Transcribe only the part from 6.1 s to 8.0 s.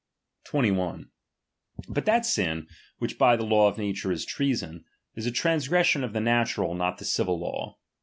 the natural, not the civil law.